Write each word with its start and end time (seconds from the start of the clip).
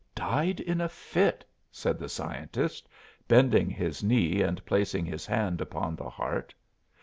"Died 0.15 0.59
in 0.59 0.81
a 0.81 0.89
fit," 0.89 1.45
said 1.69 1.99
the 1.99 2.09
scientist, 2.09 2.89
bending 3.27 3.69
his 3.69 4.03
knee 4.03 4.41
and 4.41 4.65
placing 4.65 5.05
his 5.05 5.27
hand 5.27 5.61
upon 5.61 5.95
the 5.95 6.09
heart. 6.09 6.55